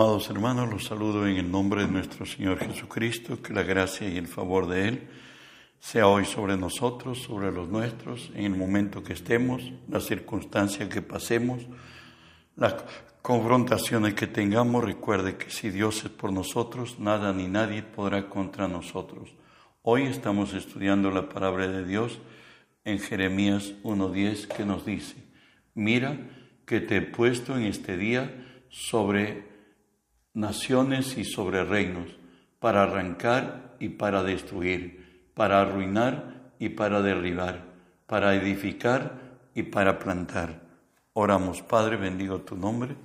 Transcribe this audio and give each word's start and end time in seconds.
Amados 0.00 0.30
hermanos, 0.30 0.70
los 0.70 0.86
saludo 0.86 1.26
en 1.26 1.36
el 1.36 1.50
nombre 1.50 1.82
de 1.82 1.92
nuestro 1.92 2.24
Señor 2.24 2.58
Jesucristo, 2.58 3.42
que 3.42 3.52
la 3.52 3.64
gracia 3.64 4.08
y 4.08 4.16
el 4.16 4.28
favor 4.28 4.66
de 4.66 4.88
Él 4.88 5.08
sea 5.78 6.06
hoy 6.06 6.24
sobre 6.24 6.56
nosotros, 6.56 7.18
sobre 7.18 7.52
los 7.52 7.68
nuestros, 7.68 8.30
en 8.34 8.46
el 8.46 8.56
momento 8.56 9.04
que 9.04 9.12
estemos, 9.12 9.60
las 9.90 10.06
circunstancias 10.06 10.88
que 10.88 11.02
pasemos, 11.02 11.66
las 12.56 12.76
confrontaciones 13.20 14.14
que 14.14 14.26
tengamos. 14.26 14.82
Recuerde 14.82 15.36
que 15.36 15.50
si 15.50 15.68
Dios 15.68 16.02
es 16.02 16.10
por 16.10 16.32
nosotros, 16.32 16.98
nada 16.98 17.34
ni 17.34 17.46
nadie 17.46 17.82
podrá 17.82 18.26
contra 18.30 18.68
nosotros. 18.68 19.28
Hoy 19.82 20.04
estamos 20.04 20.54
estudiando 20.54 21.10
la 21.10 21.28
palabra 21.28 21.68
de 21.68 21.84
Dios 21.84 22.20
en 22.86 23.00
Jeremías 23.00 23.74
1.10 23.82 24.48
que 24.48 24.64
nos 24.64 24.86
dice, 24.86 25.16
mira 25.74 26.16
que 26.64 26.80
te 26.80 26.96
he 26.96 27.02
puesto 27.02 27.54
en 27.54 27.64
este 27.64 27.98
día 27.98 28.46
sobre 28.70 29.49
naciones 30.34 31.16
y 31.18 31.24
sobre 31.24 31.64
reinos, 31.64 32.08
para 32.58 32.82
arrancar 32.82 33.76
y 33.80 33.88
para 33.90 34.22
destruir, 34.22 35.30
para 35.34 35.60
arruinar 35.60 36.52
y 36.58 36.70
para 36.70 37.00
derribar, 37.02 37.64
para 38.06 38.34
edificar 38.34 39.18
y 39.54 39.64
para 39.64 39.98
plantar. 39.98 40.60
Oramos, 41.12 41.62
Padre, 41.62 41.96
bendigo 41.96 42.42
tu 42.42 42.56
nombre. 42.56 42.96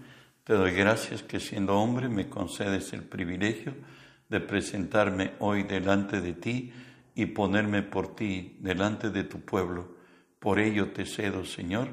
Te 0.43 0.53
doy 0.53 0.71
gracias 0.71 1.23
que 1.23 1.39
siendo 1.39 1.75
hombre 1.75 2.09
me 2.09 2.29
concedes 2.29 2.93
el 2.93 3.03
privilegio 3.03 3.73
de 4.29 4.39
presentarme 4.39 5.33
hoy 5.39 5.63
delante 5.63 6.21
de 6.21 6.33
ti 6.33 6.71
y 7.15 7.27
ponerme 7.27 7.81
por 7.81 8.15
ti 8.15 8.57
delante 8.59 9.09
de 9.09 9.23
tu 9.23 9.39
pueblo. 9.39 9.95
Por 10.39 10.59
ello 10.59 10.91
te 10.91 11.05
cedo, 11.05 11.45
Señor, 11.45 11.89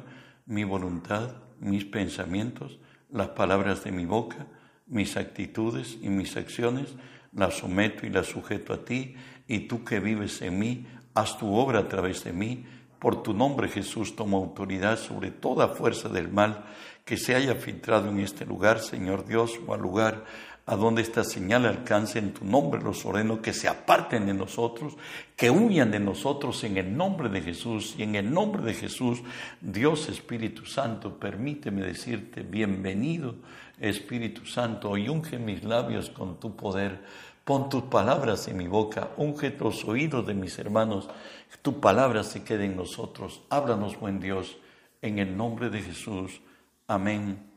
mi 0.46 0.64
voluntad, 0.64 1.36
mis 1.60 1.84
pensamientos, 1.84 2.78
las 3.10 3.28
palabras 3.28 3.84
de 3.84 3.92
mi 3.92 4.04
boca, 4.04 4.46
mis 4.92 5.16
actitudes 5.16 5.96
y 6.02 6.10
mis 6.10 6.36
acciones, 6.36 6.94
las 7.34 7.54
someto 7.54 8.06
y 8.06 8.10
las 8.10 8.26
sujeto 8.26 8.74
a 8.74 8.84
ti, 8.84 9.16
y 9.48 9.60
tú 9.60 9.84
que 9.84 10.00
vives 10.00 10.42
en 10.42 10.58
mí, 10.58 10.86
haz 11.14 11.38
tu 11.38 11.54
obra 11.54 11.80
a 11.80 11.88
través 11.88 12.22
de 12.24 12.32
mí. 12.32 12.66
Por 12.98 13.22
tu 13.22 13.32
nombre, 13.34 13.68
Jesús, 13.68 14.14
toma 14.14 14.36
autoridad 14.36 14.98
sobre 14.98 15.30
toda 15.30 15.68
fuerza 15.68 16.08
del 16.08 16.28
mal 16.28 16.64
que 17.04 17.16
se 17.16 17.34
haya 17.34 17.54
filtrado 17.54 18.10
en 18.10 18.20
este 18.20 18.44
lugar, 18.44 18.78
Señor 18.78 19.26
Dios, 19.26 19.58
o 19.66 19.74
al 19.74 19.80
lugar 19.80 20.24
a 20.64 20.76
donde 20.76 21.02
esta 21.02 21.24
señal 21.24 21.66
alcance 21.66 22.20
en 22.20 22.32
tu 22.32 22.44
nombre, 22.44 22.80
los 22.80 23.04
ordeno 23.04 23.42
que 23.42 23.52
se 23.52 23.66
aparten 23.66 24.26
de 24.26 24.34
nosotros, 24.34 24.96
que 25.34 25.50
huyan 25.50 25.90
de 25.90 25.98
nosotros 25.98 26.62
en 26.62 26.76
el 26.76 26.96
nombre 26.96 27.28
de 27.28 27.40
Jesús. 27.40 27.96
Y 27.98 28.04
en 28.04 28.14
el 28.14 28.32
nombre 28.32 28.62
de 28.62 28.74
Jesús, 28.74 29.22
Dios 29.60 30.08
Espíritu 30.08 30.64
Santo, 30.64 31.18
permíteme 31.18 31.82
decirte, 31.82 32.42
bienvenido 32.42 33.34
Espíritu 33.82 34.46
Santo, 34.46 34.96
y 34.96 35.08
unge 35.08 35.38
mis 35.38 35.64
labios 35.64 36.08
con 36.10 36.38
tu 36.38 36.56
poder. 36.56 37.02
Pon 37.44 37.68
tus 37.68 37.82
palabras 37.84 38.46
en 38.46 38.56
mi 38.56 38.68
boca, 38.68 39.10
unge 39.16 39.54
los 39.58 39.84
oídos 39.84 40.24
de 40.26 40.34
mis 40.34 40.56
hermanos, 40.58 41.08
que 41.50 41.58
tu 41.58 41.80
palabra 41.80 42.22
se 42.22 42.44
quede 42.44 42.66
en 42.66 42.76
nosotros. 42.76 43.42
Háblanos, 43.50 43.98
buen 43.98 44.20
Dios, 44.20 44.56
en 45.02 45.18
el 45.18 45.36
nombre 45.36 45.68
de 45.68 45.82
Jesús. 45.82 46.40
Amén 46.86 47.50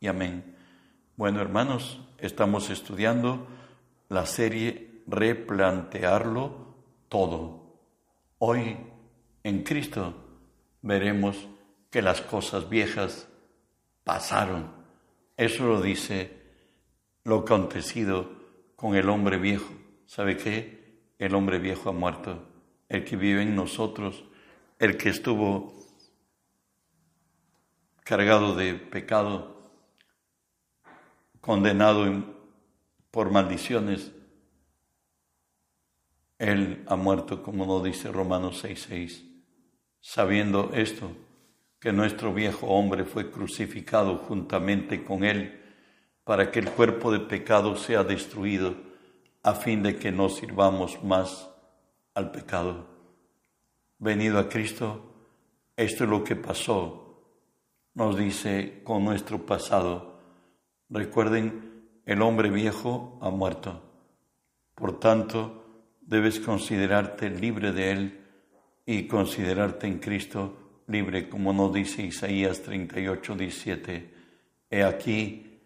y 0.00 0.06
amén. 0.06 0.56
Bueno, 1.16 1.40
hermanos, 1.40 2.00
estamos 2.18 2.70
estudiando 2.70 3.46
la 4.08 4.24
serie 4.24 5.02
Replantearlo 5.06 6.74
todo. 7.08 7.76
Hoy, 8.38 8.76
en 9.44 9.62
Cristo, 9.62 10.14
veremos 10.82 11.36
que 11.90 12.02
las 12.02 12.20
cosas 12.20 12.68
viejas 12.68 13.28
pasaron. 14.02 14.75
Eso 15.36 15.66
lo 15.66 15.82
dice 15.82 16.30
lo 17.24 17.40
acontecido 17.40 18.30
con 18.76 18.94
el 18.94 19.08
hombre 19.08 19.36
viejo. 19.38 19.72
¿Sabe 20.06 20.36
qué? 20.36 21.00
El 21.18 21.34
hombre 21.34 21.58
viejo 21.58 21.90
ha 21.90 21.92
muerto. 21.92 22.42
El 22.88 23.04
que 23.04 23.16
vive 23.16 23.42
en 23.42 23.56
nosotros, 23.56 24.24
el 24.78 24.96
que 24.96 25.08
estuvo 25.08 25.74
cargado 28.04 28.54
de 28.54 28.74
pecado, 28.74 29.72
condenado 31.40 32.06
por 33.10 33.30
maldiciones, 33.30 34.12
Él 36.38 36.84
ha 36.86 36.96
muerto, 36.96 37.42
como 37.42 37.66
nos 37.66 37.82
dice 37.82 38.12
Romanos 38.12 38.62
6:6, 38.62 39.24
sabiendo 40.00 40.70
esto, 40.74 41.10
que 41.86 41.92
nuestro 41.92 42.34
viejo 42.34 42.66
hombre 42.66 43.04
fue 43.04 43.30
crucificado 43.30 44.16
juntamente 44.16 45.04
con 45.04 45.22
Él, 45.22 45.62
para 46.24 46.50
que 46.50 46.58
el 46.58 46.68
cuerpo 46.68 47.12
de 47.12 47.20
pecado 47.20 47.76
sea 47.76 48.02
destruido, 48.02 48.74
a 49.44 49.54
fin 49.54 49.84
de 49.84 49.94
que 49.94 50.10
no 50.10 50.28
sirvamos 50.28 51.04
más 51.04 51.48
al 52.12 52.32
pecado. 52.32 52.88
Venido 54.00 54.40
a 54.40 54.48
Cristo, 54.48 55.14
esto 55.76 56.02
es 56.02 56.10
lo 56.10 56.24
que 56.24 56.34
pasó, 56.34 57.22
nos 57.94 58.18
dice 58.18 58.80
con 58.82 59.04
nuestro 59.04 59.46
pasado 59.46 60.18
Recuerden, 60.90 62.02
el 62.04 62.20
hombre 62.20 62.50
viejo 62.50 63.16
ha 63.22 63.30
muerto. 63.30 63.80
Por 64.74 64.98
tanto, 64.98 65.84
debes 66.00 66.40
considerarte 66.40 67.30
libre 67.30 67.70
de 67.70 67.92
él 67.92 68.24
y 68.84 69.06
considerarte 69.06 69.86
en 69.86 70.00
Cristo 70.00 70.65
libre, 70.86 71.28
como 71.28 71.52
nos 71.52 71.72
dice 71.72 72.02
Isaías 72.02 72.62
38, 72.62 73.34
17. 73.34 74.14
He 74.70 74.82
aquí, 74.82 75.60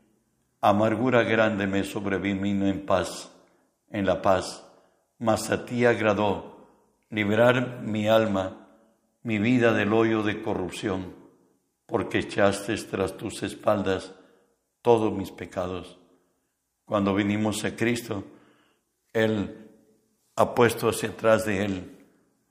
amargura 0.60 1.22
grande 1.22 1.66
me 1.66 1.84
sobrevino 1.84 2.66
en 2.66 2.84
paz, 2.84 3.30
en 3.90 4.06
la 4.06 4.22
paz, 4.22 4.64
mas 5.18 5.50
a 5.50 5.64
ti 5.64 5.84
agradó 5.84 6.68
liberar 7.10 7.82
mi 7.82 8.08
alma, 8.08 8.68
mi 9.22 9.38
vida 9.38 9.72
del 9.72 9.92
hoyo 9.92 10.22
de 10.22 10.40
corrupción, 10.42 11.14
porque 11.86 12.18
echaste 12.18 12.74
tras 12.76 13.16
tus 13.16 13.42
espaldas 13.42 14.14
todos 14.80 15.12
mis 15.12 15.30
pecados. 15.30 15.98
Cuando 16.84 17.14
vinimos 17.14 17.64
a 17.64 17.76
Cristo, 17.76 18.24
Él 19.12 19.68
ha 20.36 20.54
puesto 20.54 20.88
hacia 20.88 21.10
atrás 21.10 21.44
de 21.44 21.64
Él, 21.64 22.06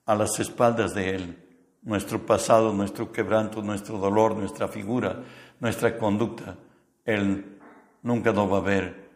a 0.06 0.16
las 0.16 0.40
espaldas 0.40 0.94
de 0.94 1.16
Él, 1.16 1.49
nuestro 1.82 2.26
pasado, 2.26 2.74
nuestro 2.74 3.12
quebranto, 3.12 3.62
nuestro 3.62 3.98
dolor, 3.98 4.36
nuestra 4.36 4.68
figura, 4.68 5.24
nuestra 5.60 5.98
conducta. 5.98 6.58
Él 7.06 7.60
nunca 8.04 8.32
nos 8.32 8.52
va 8.52 8.58
a 8.58 8.62
ver 8.62 9.10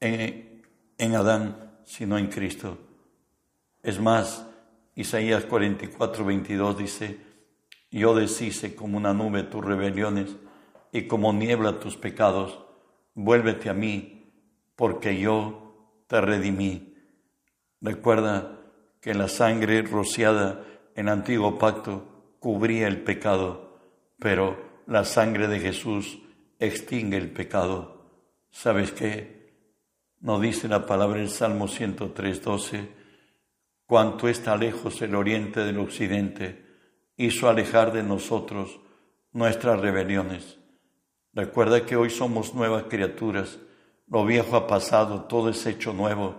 en, 0.00 0.62
en 0.98 1.14
Adán, 1.14 1.78
sino 1.84 2.18
en 2.18 2.28
Cristo. 2.28 2.78
Es 3.82 4.00
más, 4.00 4.46
Isaías 4.94 5.44
44, 5.44 6.24
22 6.24 6.78
dice, 6.78 7.18
yo 7.90 8.14
deshice 8.14 8.74
como 8.74 8.96
una 8.96 9.12
nube 9.12 9.42
tus 9.42 9.64
rebeliones 9.64 10.36
y 10.92 11.06
como 11.06 11.32
niebla 11.32 11.80
tus 11.80 11.96
pecados, 11.96 12.60
vuélvete 13.14 13.68
a 13.68 13.74
mí, 13.74 14.32
porque 14.76 15.18
yo 15.18 16.04
te 16.06 16.20
redimí. 16.20 16.94
Recuerda 17.80 18.60
que 19.00 19.14
la 19.14 19.28
sangre 19.28 19.82
rociada 19.82 20.64
en 20.94 21.08
antiguo 21.08 21.58
pacto 21.58 22.36
cubría 22.38 22.88
el 22.88 23.02
pecado, 23.02 23.78
pero 24.18 24.82
la 24.86 25.04
sangre 25.04 25.48
de 25.48 25.60
Jesús 25.60 26.18
extingue 26.58 27.16
el 27.16 27.30
pecado. 27.30 28.02
¿Sabes 28.50 28.92
qué? 28.92 29.44
Nos 30.20 30.40
dice 30.40 30.68
la 30.68 30.86
palabra 30.86 31.18
del 31.18 31.30
Salmo 31.30 31.68
103, 31.68 32.42
12, 32.42 32.88
cuanto 33.86 34.28
está 34.28 34.56
lejos 34.56 35.02
el 35.02 35.14
oriente 35.14 35.60
del 35.60 35.78
occidente, 35.78 36.64
hizo 37.16 37.48
alejar 37.48 37.92
de 37.92 38.02
nosotros 38.02 38.80
nuestras 39.32 39.80
rebeliones. 39.80 40.58
Recuerda 41.32 41.84
que 41.84 41.96
hoy 41.96 42.10
somos 42.10 42.54
nuevas 42.54 42.84
criaturas. 42.84 43.58
Lo 44.06 44.24
viejo 44.24 44.56
ha 44.56 44.66
pasado, 44.66 45.24
todo 45.24 45.50
es 45.50 45.66
hecho 45.66 45.92
nuevo. 45.92 46.36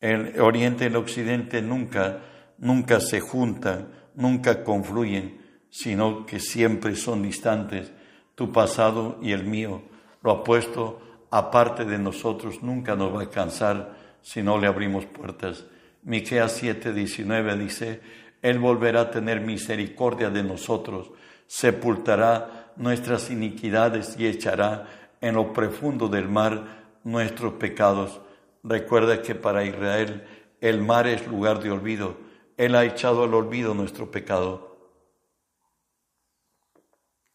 El 0.00 0.40
oriente 0.40 0.84
y 0.84 0.86
el 0.88 0.96
occidente 0.96 1.62
nunca, 1.62 2.20
nunca 2.58 3.00
se 3.00 3.20
juntan, 3.20 3.88
nunca 4.14 4.64
confluyen, 4.64 5.40
sino 5.70 6.26
que 6.26 6.40
siempre 6.40 6.94
son 6.96 7.22
distantes. 7.22 7.92
Tu 8.34 8.52
pasado 8.52 9.18
y 9.22 9.32
el 9.32 9.44
mío 9.44 9.82
lo 10.22 10.32
ha 10.32 10.44
puesto 10.44 11.00
aparte 11.30 11.84
de 11.84 11.98
nosotros, 11.98 12.62
nunca 12.62 12.94
nos 12.94 13.12
va 13.12 13.18
a 13.18 13.22
alcanzar 13.22 13.96
si 14.22 14.42
no 14.42 14.58
le 14.58 14.66
abrimos 14.66 15.06
puertas. 15.06 15.66
Miqueas 16.02 16.62
7:19 16.62 17.56
dice, 17.58 18.00
Él 18.42 18.58
volverá 18.58 19.02
a 19.02 19.10
tener 19.10 19.40
misericordia 19.40 20.30
de 20.30 20.42
nosotros, 20.42 21.10
sepultará 21.46 22.72
nuestras 22.76 23.30
iniquidades 23.30 24.16
y 24.18 24.26
echará 24.26 24.86
en 25.20 25.34
lo 25.34 25.52
profundo 25.52 26.08
del 26.08 26.28
mar 26.28 26.86
nuestros 27.04 27.54
pecados. 27.54 28.20
Recuerda 28.62 29.22
que 29.22 29.34
para 29.34 29.64
Israel 29.64 30.24
el 30.60 30.82
mar 30.82 31.06
es 31.06 31.26
lugar 31.26 31.60
de 31.62 31.70
olvido. 31.70 32.27
Él 32.58 32.74
ha 32.74 32.84
echado 32.84 33.22
al 33.22 33.32
olvido 33.32 33.72
nuestro 33.72 34.10
pecado. 34.10 34.76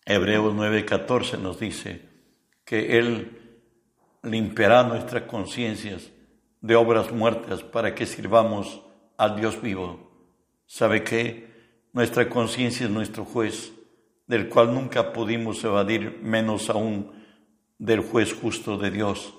Hebreos 0.05 0.53
9:14 0.53 1.39
nos 1.39 1.59
dice 1.59 2.01
que 2.65 2.99
Él 2.99 3.39
limpiará 4.21 4.83
nuestras 4.83 5.23
conciencias 5.23 6.11
de 6.61 6.75
obras 6.75 7.11
muertas 7.11 7.63
para 7.63 7.95
que 7.95 8.05
sirvamos 8.05 8.81
al 9.17 9.37
Dios 9.37 9.61
vivo. 9.61 10.11
¿Sabe 10.65 11.03
que 11.03 11.51
Nuestra 11.93 12.27
conciencia 12.27 12.87
es 12.87 12.91
nuestro 12.91 13.23
juez, 13.23 13.71
del 14.25 14.49
cual 14.49 14.73
nunca 14.73 15.13
pudimos 15.13 15.63
evadir, 15.63 16.19
menos 16.23 16.71
aún 16.71 17.11
del 17.77 17.99
juez 17.99 18.33
justo 18.33 18.79
de 18.79 18.89
Dios. 18.89 19.31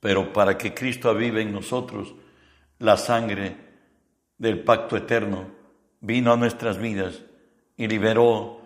Pero 0.00 0.32
para 0.32 0.56
que 0.56 0.72
Cristo 0.72 1.10
avive 1.10 1.42
en 1.42 1.52
nosotros 1.52 2.14
la 2.78 2.96
sangre 2.96 3.63
del 4.38 4.62
pacto 4.62 4.96
eterno, 4.96 5.46
vino 6.00 6.32
a 6.32 6.36
nuestras 6.36 6.78
vidas 6.78 7.22
y 7.76 7.86
liberó 7.86 8.60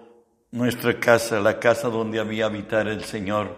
nuestra 0.51 0.99
casa, 0.99 1.41
la 1.41 1.59
casa 1.59 1.89
donde 1.89 2.19
había 2.19 2.47
habitar 2.47 2.89
el 2.89 3.05
Señor, 3.05 3.57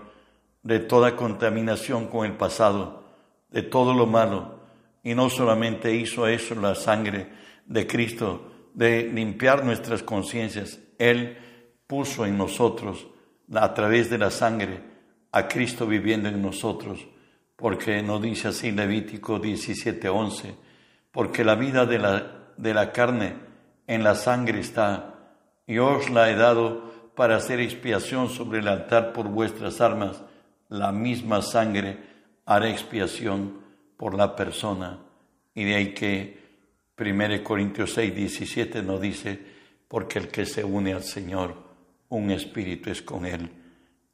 de 0.63 0.81
toda 0.81 1.17
contaminación 1.17 2.09
con 2.09 2.27
el 2.27 2.37
pasado, 2.37 3.05
de 3.51 3.63
todo 3.63 3.95
lo 3.95 4.07
malo. 4.07 4.61
Y 5.03 5.15
no 5.15 5.31
solamente 5.31 5.95
hizo 5.95 6.27
eso 6.27 6.55
la 6.55 6.75
sangre 6.75 7.29
de 7.65 7.87
Cristo, 7.87 8.51
de 8.75 9.05
limpiar 9.05 9.65
nuestras 9.65 10.03
conciencias, 10.03 10.79
Él 10.99 11.39
puso 11.87 12.27
en 12.27 12.37
nosotros, 12.37 13.07
a 13.53 13.73
través 13.75 14.11
de 14.11 14.19
la 14.19 14.31
sangre, 14.31 14.81
a 15.33 15.49
Cristo 15.49 15.87
viviendo 15.87 16.29
en 16.29 16.43
nosotros, 16.43 17.07
porque 17.57 18.03
nos 18.03 18.23
dice 18.23 18.49
así 18.49 18.73
Levítico 18.73 19.41
17:11, 19.41 20.55
porque 21.13 21.45
la 21.45 21.55
vida 21.55 21.87
de 21.87 21.99
la, 21.99 22.53
de 22.57 22.75
la 22.75 22.93
carne 22.93 23.35
en 23.87 24.05
la 24.05 24.15
sangre 24.15 24.61
está, 24.61 25.15
y 25.67 25.79
os 25.79 26.11
la 26.11 26.31
he 26.31 26.37
dado 26.37 27.13
para 27.15 27.37
hacer 27.37 27.61
expiación 27.61 28.29
sobre 28.29 28.61
el 28.61 28.69
altar 28.69 29.13
por 29.13 29.29
vuestras 29.29 29.81
armas, 29.81 30.23
la 30.69 30.93
misma 30.93 31.43
sangre 31.43 31.99
hará 32.47 32.69
expiación 32.71 33.61
por 33.97 34.15
la 34.15 34.35
persona. 34.35 34.99
Y 35.55 35.65
de 35.65 35.75
ahí 35.75 35.95
que 35.95 36.41
1 36.97 37.45
Corintios 37.45 37.93
6, 37.95 38.15
17 38.15 38.83
nos 38.83 39.01
dice, 39.01 39.39
porque 39.89 40.19
el 40.19 40.29
que 40.29 40.47
se 40.47 40.65
une 40.65 40.93
al 40.93 41.03
Señor, 41.03 41.55
un 42.09 42.31
espíritu 42.31 42.91
es 42.91 43.03
con 43.03 43.27
él. 43.27 43.51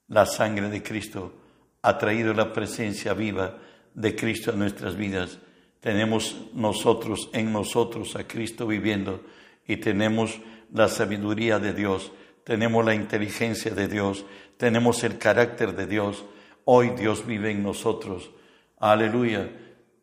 La 0.09 0.25
sangre 0.25 0.69
de 0.69 0.83
Cristo 0.83 1.35
ha 1.83 1.99
traído 1.99 2.33
la 2.33 2.53
presencia 2.53 3.13
viva 3.13 3.59
de 3.95 4.15
Cristo 4.15 4.53
a 4.53 4.57
nuestras 4.57 4.97
vidas. 4.97 5.39
Tenemos 5.87 6.37
nosotros 6.53 7.31
en 7.33 7.53
nosotros 7.53 8.17
a 8.17 8.27
Cristo 8.27 8.67
viviendo 8.67 9.21
y 9.69 9.77
tenemos 9.77 10.41
la 10.75 10.89
sabiduría 10.89 11.61
de 11.61 11.75
Dios, 11.75 12.11
tenemos 12.43 12.85
la 12.85 12.97
inteligencia 12.97 13.73
de 13.73 13.87
Dios, 13.87 14.25
tenemos 14.57 15.05
el 15.05 15.17
carácter 15.17 15.77
de 15.77 15.87
Dios. 15.87 16.25
Hoy 16.65 16.91
Dios 16.99 17.25
vive 17.25 17.53
en 17.53 17.63
nosotros. 17.63 18.33
Aleluya. 18.81 19.49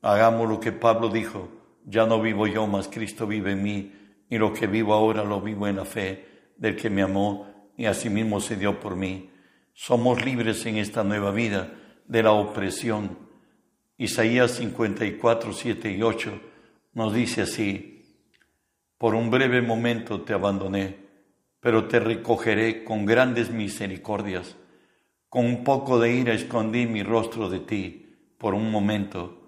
Hagamos 0.01 0.47
lo 0.47 0.61
que 0.61 0.71
Pablo 0.71 1.09
dijo 1.09 1.49
ya 1.85 2.05
no 2.05 2.21
vivo 2.21 2.47
yo, 2.47 2.65
mas 2.65 2.87
Cristo 2.87 3.27
vive 3.27 3.51
en 3.51 3.61
mí, 3.61 3.91
y 4.29 4.37
lo 4.37 4.53
que 4.53 4.67
vivo 4.67 4.93
ahora 4.93 5.25
lo 5.25 5.41
vivo 5.41 5.67
en 5.67 5.75
la 5.75 5.83
fe 5.83 6.25
del 6.55 6.77
que 6.77 6.89
me 6.89 7.01
amó 7.01 7.45
y 7.75 7.87
asimismo 7.87 8.39
se 8.39 8.55
dio 8.55 8.79
por 8.79 8.95
mí. 8.95 9.31
Somos 9.73 10.23
libres 10.23 10.65
en 10.65 10.77
esta 10.77 11.03
nueva 11.03 11.31
vida 11.31 11.73
de 12.07 12.23
la 12.23 12.31
opresión. 12.31 13.22
Isaías 14.03 14.51
54, 14.51 15.53
7 15.53 15.91
y 15.91 16.01
8 16.01 16.41
nos 16.93 17.13
dice 17.13 17.43
así, 17.43 18.05
por 18.97 19.15
un 19.15 19.29
breve 19.29 19.61
momento 19.61 20.21
te 20.21 20.33
abandoné, 20.33 20.97
pero 21.59 21.87
te 21.87 21.99
recogeré 21.99 22.83
con 22.83 23.05
grandes 23.05 23.49
misericordias. 23.49 24.55
Con 25.29 25.45
un 25.45 25.63
poco 25.63 25.99
de 25.99 26.13
ira 26.13 26.33
escondí 26.33 26.85
mi 26.85 27.01
rostro 27.03 27.49
de 27.49 27.59
ti 27.59 28.15
por 28.37 28.53
un 28.53 28.69
momento 28.69 29.43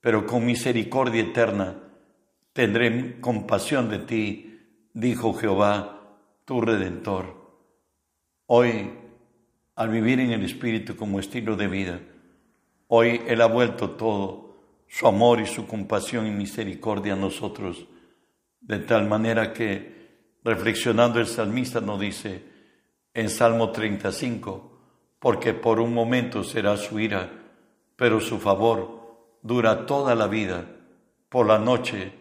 pero 0.00 0.26
con 0.26 0.46
misericordia 0.46 1.22
eterna 1.22 1.76
tendré 2.52 3.20
compasión 3.20 3.88
de 3.88 3.98
ti, 3.98 4.58
dijo 4.92 5.34
Jehová, 5.34 6.16
tu 6.44 6.60
redentor. 6.60 7.36
Hoy, 8.46 8.90
al 9.76 9.90
vivir 9.90 10.20
en 10.20 10.32
el 10.32 10.44
Espíritu 10.44 10.96
como 10.96 11.20
estilo 11.20 11.56
de 11.56 11.68
vida, 11.68 12.00
hoy 12.88 13.22
Él 13.26 13.40
ha 13.40 13.46
vuelto 13.46 13.90
todo, 13.90 14.56
su 14.88 15.06
amor 15.06 15.40
y 15.40 15.46
su 15.46 15.66
compasión 15.66 16.26
y 16.26 16.30
misericordia 16.30 17.12
a 17.12 17.16
nosotros, 17.16 17.86
de 18.60 18.78
tal 18.80 19.06
manera 19.06 19.52
que, 19.52 19.96
reflexionando 20.44 21.20
el 21.20 21.26
salmista 21.26 21.80
nos 21.80 22.00
dice 22.00 22.42
en 23.14 23.30
Salmo 23.30 23.70
35, 23.70 24.80
porque 25.18 25.54
por 25.54 25.80
un 25.80 25.92
momento 25.92 26.44
será 26.44 26.76
su 26.76 27.00
ira, 27.00 27.30
pero 27.96 28.20
su 28.20 28.38
favor 28.38 28.98
dura 29.42 29.86
toda 29.86 30.14
la 30.14 30.26
vida, 30.26 30.64
por 31.28 31.46
la 31.46 31.58
noche 31.58 32.12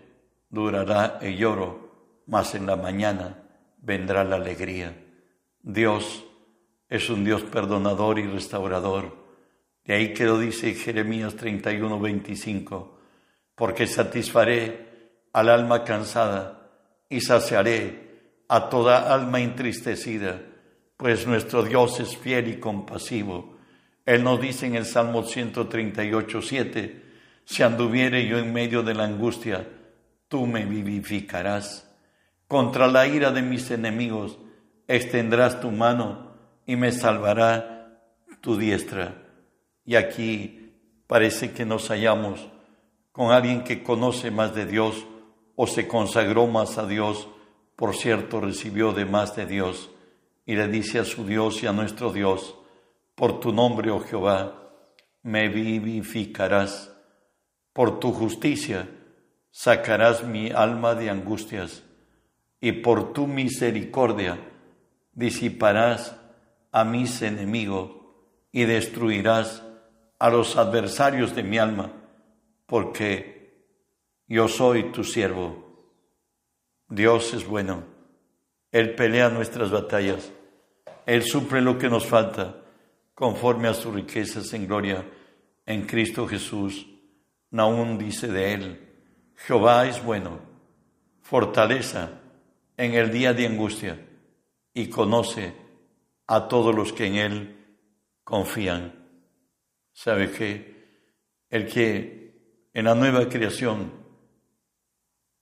durará 0.49 1.19
el 1.21 1.37
lloro, 1.37 2.23
mas 2.25 2.55
en 2.55 2.65
la 2.65 2.75
mañana 2.75 3.43
vendrá 3.77 4.23
la 4.23 4.37
alegría. 4.37 4.95
Dios 5.61 6.25
es 6.89 7.09
un 7.09 7.23
Dios 7.23 7.43
perdonador 7.43 8.19
y 8.19 8.27
restaurador. 8.27 9.26
De 9.87 9.93
ahí 9.93 10.13
que 10.13 10.25
lo 10.25 10.37
dice 10.37 10.73
Jeremías 10.73 11.37
31, 11.37 11.97
25, 11.97 12.99
porque 13.55 13.87
satisfaré 13.87 15.21
al 15.31 15.47
alma 15.47 15.85
cansada 15.85 16.69
y 17.09 17.21
saciaré 17.21 18.41
a 18.49 18.67
toda 18.67 19.13
alma 19.13 19.39
entristecida, 19.39 20.41
pues 20.97 21.25
nuestro 21.25 21.63
Dios 21.63 22.01
es 22.01 22.17
fiel 22.17 22.49
y 22.49 22.59
compasivo. 22.59 23.55
Él 24.05 24.25
nos 24.25 24.41
dice 24.41 24.65
en 24.65 24.75
el 24.75 24.85
Salmo 24.85 25.23
138, 25.23 26.41
7, 26.41 27.03
si 27.45 27.63
anduviere 27.63 28.27
yo 28.27 28.39
en 28.39 28.51
medio 28.51 28.83
de 28.83 28.93
la 28.93 29.05
angustia, 29.05 29.69
tú 30.27 30.45
me 30.47 30.65
vivificarás. 30.65 31.89
Contra 32.49 32.87
la 32.87 33.07
ira 33.07 33.31
de 33.31 33.41
mis 33.41 33.71
enemigos 33.71 34.37
extendrás 34.85 35.61
tu 35.61 35.71
mano 35.71 36.35
y 36.65 36.75
me 36.75 36.91
salvará 36.91 38.01
tu 38.41 38.57
diestra. 38.57 39.26
Y 39.87 39.95
aquí 39.95 40.73
parece 41.07 41.53
que 41.53 41.65
nos 41.65 41.87
hallamos 41.87 42.45
con 43.13 43.31
alguien 43.31 43.63
que 43.63 43.81
conoce 43.81 44.29
más 44.29 44.53
de 44.53 44.65
Dios 44.65 45.05
o 45.55 45.65
se 45.65 45.87
consagró 45.87 46.45
más 46.45 46.77
a 46.77 46.85
Dios, 46.85 47.29
por 47.77 47.95
cierto 47.95 48.41
recibió 48.41 48.91
de 48.91 49.05
más 49.05 49.35
de 49.37 49.45
Dios, 49.45 49.89
y 50.45 50.55
le 50.55 50.67
dice 50.67 50.99
a 50.99 51.05
su 51.05 51.25
Dios 51.25 51.63
y 51.63 51.67
a 51.67 51.71
nuestro 51.71 52.11
Dios, 52.11 52.55
por 53.15 53.39
tu 53.39 53.53
nombre, 53.53 53.89
oh 53.89 54.01
Jehová, 54.01 54.71
me 55.23 55.47
vivificarás. 55.47 56.93
Por 57.71 57.99
tu 57.99 58.11
justicia 58.11 58.89
sacarás 59.51 60.23
mi 60.23 60.51
alma 60.51 60.95
de 60.95 61.09
angustias, 61.09 61.81
y 62.59 62.73
por 62.73 63.13
tu 63.13 63.25
misericordia 63.25 64.37
disiparás 65.13 66.13
a 66.73 66.83
mis 66.83 67.21
enemigos 67.21 67.91
y 68.51 68.65
destruirás 68.65 69.63
a 70.19 70.29
los 70.29 70.57
adversarios 70.57 71.35
de 71.35 71.43
mi 71.43 71.57
alma, 71.57 71.91
porque 72.65 73.37
yo 74.27 74.47
soy 74.47 74.91
tu 74.91 75.03
siervo. 75.03 75.65
Dios 76.89 77.33
es 77.33 77.45
bueno, 77.45 77.83
Él 78.71 78.95
pelea 78.95 79.29
nuestras 79.29 79.71
batallas, 79.71 80.31
Él 81.05 81.23
suple 81.23 81.61
lo 81.61 81.77
que 81.77 81.89
nos 81.89 82.05
falta, 82.05 82.55
conforme 83.13 83.67
a 83.67 83.73
sus 83.73 83.93
riquezas 83.93 84.53
en 84.53 84.67
gloria 84.67 85.03
en 85.65 85.85
Cristo 85.85 86.27
Jesús. 86.27 86.87
Naún 87.49 87.97
dice 87.97 88.27
de 88.27 88.53
él, 88.53 88.89
Jehová 89.35 89.87
es 89.87 90.03
bueno, 90.03 90.39
fortaleza 91.21 92.21
en 92.75 92.93
el 92.93 93.11
día 93.11 93.33
de 93.33 93.47
angustia 93.47 94.05
y 94.73 94.87
conoce 94.87 95.55
a 96.27 96.47
todos 96.47 96.75
los 96.75 96.93
que 96.93 97.07
en 97.07 97.15
él 97.15 97.65
confían. 98.23 99.06
¿Sabe 99.97 100.29
que 100.29 100.75
El 101.49 101.65
que 101.65 102.69
en 102.71 102.85
la 102.85 102.93
nueva 102.93 103.27
creación, 103.27 103.91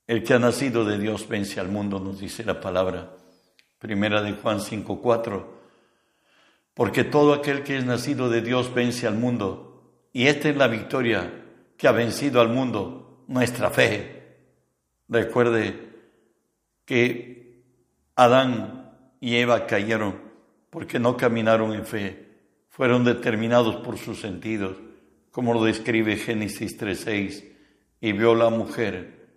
el 0.06 0.22
que 0.22 0.32
ha 0.32 0.38
nacido 0.38 0.86
de 0.86 0.98
Dios 0.98 1.28
vence 1.28 1.60
al 1.60 1.68
mundo, 1.68 2.00
nos 2.00 2.20
dice 2.20 2.42
la 2.42 2.58
palabra. 2.58 3.14
Primera 3.78 4.22
de 4.22 4.32
Juan 4.32 4.60
5:4. 4.60 5.46
Porque 6.72 7.04
todo 7.04 7.34
aquel 7.34 7.64
que 7.64 7.76
es 7.76 7.84
nacido 7.84 8.30
de 8.30 8.40
Dios 8.40 8.72
vence 8.72 9.06
al 9.06 9.16
mundo. 9.16 9.92
Y 10.14 10.26
esta 10.26 10.48
es 10.48 10.56
la 10.56 10.68
victoria 10.68 11.30
que 11.76 11.86
ha 11.86 11.92
vencido 11.92 12.40
al 12.40 12.48
mundo, 12.48 13.24
nuestra 13.28 13.68
fe. 13.68 14.38
Recuerde 15.06 15.90
que 16.86 17.62
Adán 18.14 18.90
y 19.20 19.36
Eva 19.36 19.66
cayeron 19.66 20.18
porque 20.70 20.98
no 20.98 21.14
caminaron 21.14 21.74
en 21.74 21.84
fe, 21.84 22.25
fueron 22.76 23.04
determinados 23.04 23.76
por 23.76 23.96
sus 23.96 24.20
sentidos, 24.20 24.76
como 25.30 25.54
lo 25.54 25.64
describe 25.64 26.16
Génesis 26.16 26.78
3.6, 26.78 27.42
y 28.02 28.12
vio 28.12 28.34
la 28.34 28.50
mujer 28.50 29.30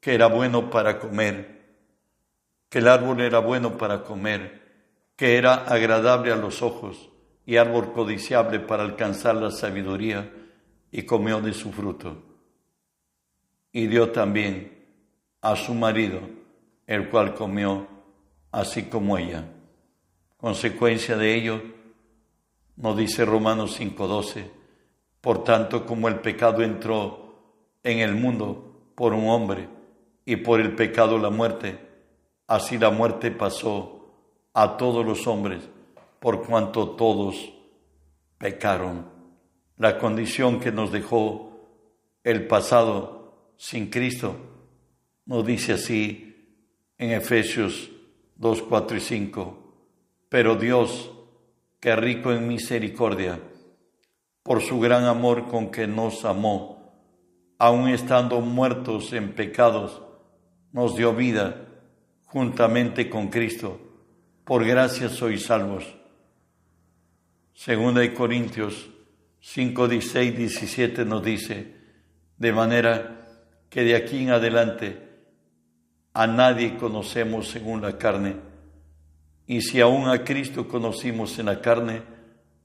que 0.00 0.14
era 0.14 0.28
bueno 0.28 0.70
para 0.70 0.98
comer, 0.98 1.76
que 2.70 2.78
el 2.78 2.88
árbol 2.88 3.20
era 3.20 3.40
bueno 3.40 3.76
para 3.76 4.02
comer, 4.02 4.62
que 5.14 5.36
era 5.36 5.56
agradable 5.56 6.32
a 6.32 6.36
los 6.36 6.62
ojos 6.62 7.10
y 7.44 7.58
árbol 7.58 7.92
codiciable 7.92 8.60
para 8.60 8.84
alcanzar 8.84 9.34
la 9.34 9.50
sabiduría, 9.50 10.32
y 10.90 11.02
comió 11.02 11.42
de 11.42 11.52
su 11.52 11.72
fruto. 11.72 12.22
Y 13.72 13.88
dio 13.88 14.10
también 14.10 14.72
a 15.42 15.54
su 15.54 15.74
marido, 15.74 16.20
el 16.86 17.10
cual 17.10 17.34
comió 17.34 17.86
así 18.52 18.84
como 18.84 19.18
ella. 19.18 19.44
Consecuencia 20.38 21.18
de 21.18 21.34
ello, 21.34 21.75
nos 22.76 22.96
dice 22.96 23.24
Romanos 23.24 23.78
5:12, 23.78 24.50
por 25.20 25.44
tanto 25.44 25.86
como 25.86 26.08
el 26.08 26.20
pecado 26.20 26.62
entró 26.62 27.26
en 27.82 28.00
el 28.00 28.14
mundo 28.14 28.90
por 28.94 29.12
un 29.12 29.28
hombre 29.28 29.68
y 30.24 30.36
por 30.36 30.60
el 30.60 30.74
pecado 30.74 31.18
la 31.18 31.30
muerte, 31.30 31.78
así 32.46 32.78
la 32.78 32.90
muerte 32.90 33.30
pasó 33.30 33.96
a 34.52 34.76
todos 34.76 35.04
los 35.04 35.26
hombres 35.26 35.68
por 36.20 36.46
cuanto 36.46 36.90
todos 36.90 37.52
pecaron. 38.38 39.06
La 39.76 39.98
condición 39.98 40.60
que 40.60 40.72
nos 40.72 40.90
dejó 40.90 41.46
el 42.24 42.46
pasado 42.46 43.52
sin 43.56 43.90
Cristo 43.90 44.36
nos 45.26 45.44
dice 45.44 45.74
así 45.74 46.58
en 46.98 47.10
Efesios 47.10 47.90
2, 48.36 48.62
4 48.62 48.96
y 48.96 49.00
5. 49.00 49.58
Pero 50.28 50.56
Dios, 50.56 51.10
rico 51.94 52.32
en 52.32 52.48
misericordia, 52.48 53.38
por 54.42 54.62
su 54.62 54.80
gran 54.80 55.04
amor 55.04 55.46
con 55.46 55.70
que 55.70 55.86
nos 55.86 56.24
amó, 56.24 56.76
aun 57.58 57.88
estando 57.90 58.40
muertos 58.40 59.12
en 59.12 59.34
pecados, 59.34 60.02
nos 60.72 60.96
dio 60.96 61.14
vida 61.14 61.66
juntamente 62.26 63.08
con 63.08 63.28
Cristo. 63.28 63.80
Por 64.44 64.64
gracia 64.64 65.08
sois 65.08 65.44
salvos. 65.44 65.84
Segunda 67.52 68.00
de 68.00 68.12
Corintios 68.12 68.90
5, 69.40 69.88
16, 69.88 70.36
17 70.36 71.04
nos 71.04 71.22
dice, 71.22 71.74
de 72.36 72.52
manera 72.52 73.26
que 73.70 73.82
de 73.82 73.96
aquí 73.96 74.22
en 74.22 74.30
adelante 74.30 75.02
a 76.12 76.26
nadie 76.26 76.76
conocemos 76.76 77.48
según 77.48 77.82
la 77.82 77.96
carne, 77.96 78.36
y 79.46 79.62
si 79.62 79.80
aún 79.80 80.08
a 80.08 80.24
Cristo 80.24 80.66
conocimos 80.66 81.38
en 81.38 81.46
la 81.46 81.60
carne, 81.60 82.02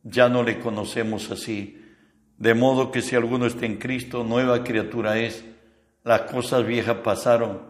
ya 0.04 0.30
no 0.30 0.44
le 0.44 0.60
conocemos 0.60 1.30
así. 1.30 1.80
De 2.38 2.54
modo 2.54 2.92
que 2.92 3.02
si 3.02 3.16
alguno 3.16 3.46
está 3.46 3.66
en 3.66 3.78
Cristo, 3.78 4.24
nueva 4.24 4.64
criatura 4.64 5.20
es, 5.20 5.46
las 6.04 6.22
cosas 6.22 6.66
viejas 6.66 6.98
pasaron, 7.04 7.62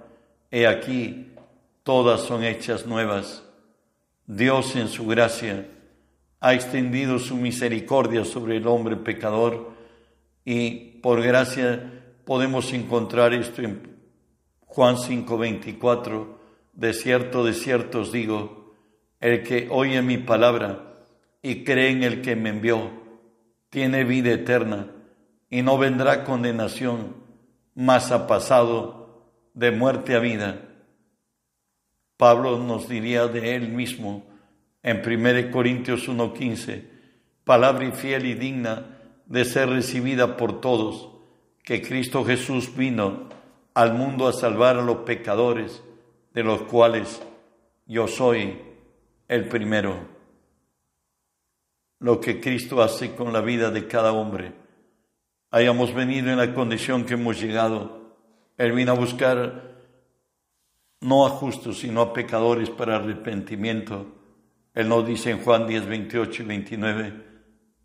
he 0.50 0.66
aquí, 0.66 1.34
todas 1.84 2.22
son 2.22 2.44
hechas 2.44 2.86
nuevas. 2.86 3.44
Dios 4.26 4.76
en 4.78 4.88
su 4.88 5.06
gracia, 5.08 5.68
ha 6.40 6.54
extendido 6.54 7.20
su 7.20 7.36
misericordia 7.36 8.26
sobre 8.26 8.58
el 8.58 8.68
hombre 8.68 8.96
pecador 8.96 9.74
y 10.44 11.00
por 11.02 11.22
gracia 11.22 12.04
podemos 12.26 12.74
encontrar 12.74 13.34
esto 13.34 13.62
en 13.62 13.98
Juan 14.62 14.96
5:24, 14.98 16.40
de 16.74 16.94
cierto, 16.94 17.44
de 17.44 17.54
cierto 17.54 18.00
os 18.00 18.12
digo, 18.12 18.61
el 19.22 19.44
que 19.44 19.68
oye 19.70 20.02
mi 20.02 20.18
palabra 20.18 20.96
y 21.42 21.64
cree 21.64 21.92
en 21.92 22.04
el 22.04 22.22
que 22.22 22.36
me 22.36 22.50
envió, 22.50 22.90
tiene 23.70 24.04
vida 24.04 24.32
eterna 24.32 24.88
y 25.50 25.62
no 25.62 25.78
vendrá 25.78 26.24
condenación, 26.24 27.16
mas 27.76 28.12
ha 28.12 28.28
pasado 28.28 29.30
de 29.54 29.72
muerte 29.72 30.16
a 30.16 30.20
vida. 30.20 30.62
Pablo 32.18 32.58
nos 32.60 32.90
diría 32.90 33.28
de 33.28 33.56
él 33.56 33.70
mismo, 33.70 34.26
en 34.84 35.02
1 35.06 35.52
Corintios 35.52 36.10
1:15, 36.10 36.84
palabra 37.44 37.92
fiel 37.92 38.26
y 38.26 38.34
digna 38.34 38.98
de 39.28 39.46
ser 39.46 39.70
recibida 39.70 40.36
por 40.36 40.62
todos, 40.62 41.10
que 41.64 41.82
Cristo 41.82 42.26
Jesús 42.26 42.76
vino 42.76 43.30
al 43.74 43.94
mundo 43.94 44.28
a 44.28 44.34
salvar 44.34 44.78
a 44.78 44.82
los 44.82 44.98
pecadores, 44.98 45.84
de 46.34 46.44
los 46.44 46.64
cuales 46.64 47.22
yo 47.86 48.08
soy 48.08 48.71
el 49.32 49.48
primero. 49.48 49.96
Lo 52.00 52.20
que 52.20 52.40
Cristo 52.40 52.82
hace 52.82 53.16
con 53.16 53.34
la 53.34 53.42
vida 53.42 53.72
de 53.72 53.88
cada 53.88 54.12
hombre. 54.12 54.54
Hayamos 55.50 55.94
venido 55.94 56.30
en 56.30 56.38
la 56.38 56.54
condición 56.54 57.06
que 57.06 57.16
hemos 57.16 57.40
llegado. 57.40 58.16
Él 58.58 58.74
vino 58.74 58.92
a 58.92 58.96
buscar 58.96 59.72
no 61.00 61.26
a 61.26 61.30
justos, 61.30 61.80
sino 61.80 62.02
a 62.02 62.14
pecadores 62.14 62.70
para 62.70 62.98
arrepentimiento 62.98 64.22
él 64.74 64.88
nos 64.88 65.06
dice 65.06 65.32
en 65.32 65.44
Juan 65.44 65.68
10, 65.68 65.86
28 65.88 66.44
y 66.44 66.46
29, 66.46 67.14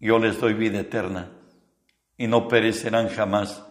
yo 0.00 0.18
les 0.18 0.40
doy 0.40 0.54
vida 0.54 0.80
eterna 0.80 1.32
y 2.16 2.28
no 2.28 2.46
perecerán 2.46 3.08
jamás, 3.08 3.66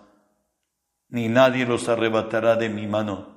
ni 1.09 1.29
nadie 1.29 1.65
los 1.65 1.87
arrebatará 1.87 2.55
de 2.57 2.69
mi 2.69 2.87
mano. 2.87 3.33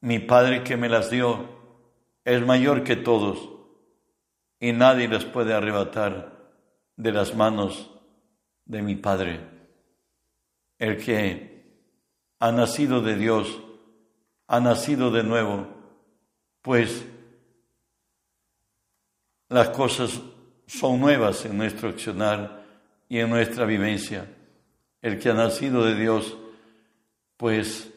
Mi 0.00 0.20
Padre 0.20 0.62
que 0.62 0.76
me 0.76 0.88
las 0.88 1.10
dio 1.10 1.48
es 2.24 2.44
mayor 2.46 2.82
que 2.82 2.96
todos 2.96 3.50
y 4.64 4.72
nadie 4.72 5.08
las 5.08 5.26
puede 5.26 5.52
arrebatar 5.52 6.32
de 6.96 7.12
las 7.12 7.34
manos 7.34 7.90
de 8.64 8.80
mi 8.80 8.94
Padre. 8.94 9.38
El 10.78 10.96
que 10.96 11.66
ha 12.38 12.50
nacido 12.50 13.02
de 13.02 13.14
Dios, 13.14 13.60
ha 14.46 14.60
nacido 14.60 15.10
de 15.10 15.22
nuevo, 15.22 15.68
pues 16.62 17.04
las 19.50 19.68
cosas 19.68 20.18
son 20.66 20.98
nuevas 20.98 21.44
en 21.44 21.58
nuestro 21.58 21.90
accionar 21.90 22.64
y 23.06 23.18
en 23.18 23.28
nuestra 23.28 23.66
vivencia. 23.66 24.34
El 25.02 25.18
que 25.18 25.28
ha 25.28 25.34
nacido 25.34 25.84
de 25.84 25.94
Dios, 25.94 26.38
pues 27.36 27.92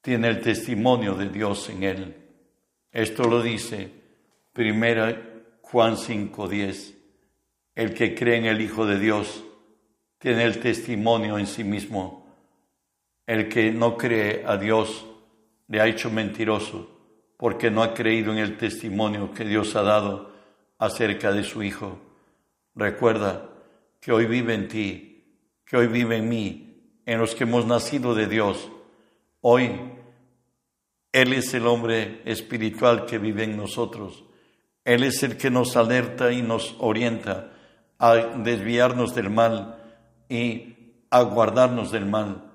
tiene 0.00 0.28
el 0.28 0.40
testimonio 0.40 1.14
de 1.14 1.28
Dios 1.28 1.68
en 1.68 1.82
él. 1.82 2.16
Esto 2.90 3.24
lo 3.24 3.42
dice 3.42 3.92
primera 4.54 5.29
Juan 5.70 5.96
5:10. 5.96 6.96
El 7.76 7.94
que 7.94 8.16
cree 8.16 8.38
en 8.38 8.46
el 8.46 8.60
Hijo 8.60 8.86
de 8.86 8.98
Dios 8.98 9.44
tiene 10.18 10.42
el 10.42 10.58
testimonio 10.58 11.38
en 11.38 11.46
sí 11.46 11.62
mismo. 11.62 12.26
El 13.24 13.48
que 13.48 13.70
no 13.70 13.96
cree 13.96 14.42
a 14.44 14.56
Dios 14.56 15.06
le 15.68 15.80
ha 15.80 15.86
hecho 15.86 16.10
mentiroso 16.10 16.90
porque 17.36 17.70
no 17.70 17.84
ha 17.84 17.94
creído 17.94 18.32
en 18.32 18.38
el 18.38 18.56
testimonio 18.56 19.32
que 19.32 19.44
Dios 19.44 19.76
ha 19.76 19.82
dado 19.82 20.32
acerca 20.76 21.30
de 21.30 21.44
su 21.44 21.62
Hijo. 21.62 22.00
Recuerda 22.74 23.48
que 24.00 24.10
hoy 24.10 24.26
vive 24.26 24.54
en 24.54 24.66
ti, 24.66 25.24
que 25.64 25.76
hoy 25.76 25.86
vive 25.86 26.16
en 26.16 26.28
mí, 26.28 27.00
en 27.06 27.18
los 27.20 27.36
que 27.36 27.44
hemos 27.44 27.64
nacido 27.64 28.16
de 28.16 28.26
Dios. 28.26 28.68
Hoy 29.40 29.70
Él 31.12 31.32
es 31.32 31.54
el 31.54 31.68
hombre 31.68 32.22
espiritual 32.24 33.06
que 33.06 33.18
vive 33.18 33.44
en 33.44 33.56
nosotros. 33.56 34.24
Él 34.90 35.04
es 35.04 35.22
el 35.22 35.36
que 35.36 35.50
nos 35.50 35.76
alerta 35.76 36.32
y 36.32 36.42
nos 36.42 36.74
orienta 36.80 37.52
a 38.00 38.16
desviarnos 38.16 39.14
del 39.14 39.30
mal 39.30 39.78
y 40.28 40.96
a 41.10 41.22
guardarnos 41.22 41.92
del 41.92 42.06
mal. 42.06 42.50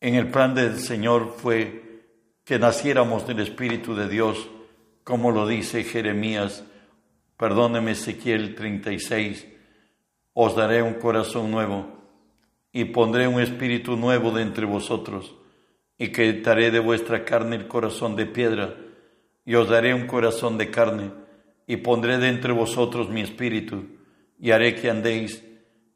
En 0.00 0.14
el 0.14 0.30
plan 0.30 0.54
del 0.54 0.78
Señor 0.78 1.34
fue 1.36 2.04
que 2.44 2.60
naciéramos 2.60 3.26
del 3.26 3.40
Espíritu 3.40 3.96
de 3.96 4.08
Dios, 4.08 4.48
como 5.02 5.32
lo 5.32 5.44
dice 5.48 5.82
Jeremías. 5.82 6.62
Perdóneme 7.36 7.90
Ezequiel 7.92 8.54
36, 8.54 9.48
os 10.34 10.54
daré 10.54 10.82
un 10.84 10.94
corazón 10.94 11.50
nuevo 11.50 11.88
y 12.70 12.84
pondré 12.84 13.26
un 13.26 13.40
espíritu 13.40 13.96
nuevo 13.96 14.30
de 14.30 14.42
entre 14.42 14.66
vosotros 14.66 15.34
y 15.98 16.12
quitaré 16.12 16.70
de 16.70 16.78
vuestra 16.78 17.24
carne 17.24 17.56
el 17.56 17.66
corazón 17.66 18.14
de 18.14 18.26
piedra 18.26 18.76
y 19.44 19.56
os 19.56 19.68
daré 19.68 19.92
un 19.94 20.06
corazón 20.06 20.56
de 20.56 20.70
carne 20.70 21.10
y 21.70 21.76
pondré 21.76 22.18
de 22.18 22.26
entre 22.26 22.52
vosotros 22.52 23.10
mi 23.10 23.20
espíritu 23.20 23.84
y 24.40 24.50
haré 24.50 24.74
que 24.74 24.90
andéis 24.90 25.40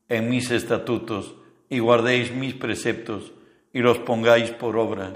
en 0.08 0.30
mis 0.30 0.52
estatutos 0.52 1.34
y 1.68 1.80
guardéis 1.80 2.30
mis 2.30 2.54
preceptos 2.54 3.32
y 3.72 3.80
los 3.80 3.98
pongáis 3.98 4.52
por 4.52 4.76
obra. 4.76 5.14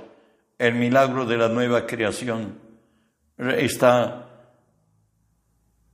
El 0.59 0.75
milagro 0.75 1.27
de 1.27 1.37
la 1.37 1.49
nueva 1.49 1.87
creación 1.87 2.59
está 3.39 4.51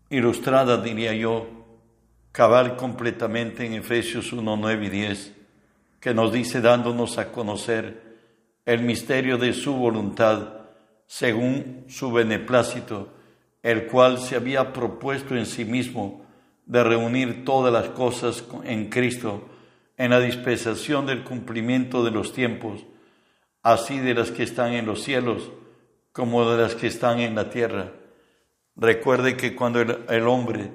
ilustrada, 0.09 0.79
diría 0.79 1.13
yo, 1.13 1.47
cabal 2.33 2.75
completamente 2.77 3.67
en 3.67 3.75
Efesios 3.75 4.33
1, 4.33 4.57
9 4.57 4.87
y 4.87 4.89
10, 4.89 5.33
que 6.01 6.15
nos 6.15 6.33
dice 6.33 6.63
dándonos 6.63 7.19
a 7.19 7.31
conocer 7.31 8.03
el 8.65 8.81
misterio 8.81 9.37
de 9.37 9.53
su 9.53 9.75
voluntad 9.75 10.55
según 11.07 11.85
su 11.91 12.11
beneplácito, 12.11 13.11
el 13.65 13.87
cual 13.89 14.21
se 14.21 14.37
había 14.37 14.73
propuesto 14.73 15.35
en 15.35 15.47
sí 15.47 15.65
mismo 15.65 16.25
de 16.67 16.85
reunir 16.85 17.45
todas 17.45 17.73
las 17.73 17.89
cosas 17.89 18.45
en 18.63 18.89
Cristo 18.89 19.49
en 19.97 20.11
la 20.11 20.21
dispensación 20.21 21.07
del 21.07 21.25
cumplimiento 21.25 22.05
de 22.05 22.13
los 22.13 22.33
tiempos, 22.33 22.85
así 23.65 23.99
de 23.99 24.15
las 24.15 24.31
que 24.31 24.45
están 24.45 24.75
en 24.75 24.87
los 24.87 25.03
cielos 25.03 25.51
como 26.13 26.49
de 26.49 26.63
las 26.63 26.77
que 26.77 26.87
están 26.87 27.19
en 27.19 27.35
la 27.35 27.51
tierra 27.51 27.91
Recuerde 28.77 29.37
que 29.37 29.55
cuando 29.55 29.81
el, 29.81 30.27
hombre 30.27 30.71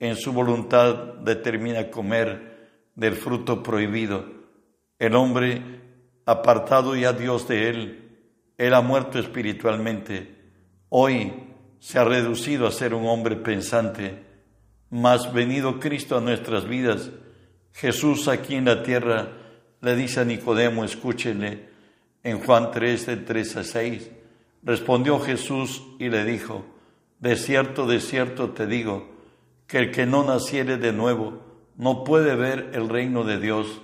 en 0.00 0.16
su 0.16 0.32
voluntad 0.32 1.14
determina 1.14 1.90
comer 1.90 2.70
del 2.96 3.14
fruto 3.14 3.62
prohibido. 3.62 4.24
El 4.98 5.14
hombre, 5.14 5.62
apartado 6.24 6.96
ya 6.96 7.12
Dios 7.12 7.46
de 7.46 7.68
él, 7.68 8.18
era 8.58 8.80
muerto 8.80 9.18
espiritualmente. 9.20 10.34
Hoy 10.88 11.32
se 11.86 12.00
ha 12.00 12.04
reducido 12.04 12.66
a 12.66 12.72
ser 12.72 12.94
un 12.94 13.06
hombre 13.06 13.36
pensante. 13.36 14.20
Mas 14.90 15.32
venido 15.32 15.78
Cristo 15.78 16.16
a 16.16 16.20
nuestras 16.20 16.66
vidas, 16.66 17.12
Jesús 17.72 18.26
aquí 18.26 18.56
en 18.56 18.64
la 18.64 18.82
tierra 18.82 19.28
le 19.80 19.94
dice 19.94 20.18
a 20.18 20.24
Nicodemo, 20.24 20.84
escúchenle, 20.84 21.68
en 22.24 22.40
Juan 22.40 22.72
3, 22.72 23.06
de 23.06 23.16
3 23.18 23.56
a 23.58 23.62
6, 23.62 24.10
respondió 24.64 25.20
Jesús 25.20 25.84
y 26.00 26.08
le 26.08 26.24
dijo, 26.24 26.66
de 27.20 27.36
cierto, 27.36 27.86
de 27.86 28.00
cierto 28.00 28.50
te 28.50 28.66
digo, 28.66 29.08
que 29.68 29.78
el 29.78 29.92
que 29.92 30.06
no 30.06 30.24
naciere 30.24 30.78
de 30.78 30.92
nuevo 30.92 31.40
no 31.76 32.02
puede 32.02 32.34
ver 32.34 32.70
el 32.72 32.88
reino 32.88 33.22
de 33.22 33.38
Dios. 33.38 33.80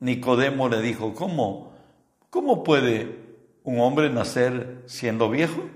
Nicodemo 0.00 0.70
le 0.70 0.80
dijo, 0.80 1.12
¿cómo? 1.12 1.74
¿Cómo 2.30 2.64
puede 2.64 3.14
un 3.62 3.78
hombre 3.78 4.08
nacer 4.08 4.84
siendo 4.86 5.28
viejo? 5.28 5.68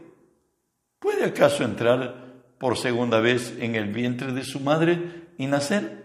¿Puede 0.99 1.25
acaso 1.25 1.65
entrar 1.65 2.27
por 2.59 2.77
segunda 2.77 3.21
vez 3.21 3.57
en 3.59 3.75
el 3.75 3.93
vientre 3.93 4.33
de 4.33 4.45
su 4.45 4.61
madre 4.61 5.29
y 5.39 5.47
nacer? 5.47 6.05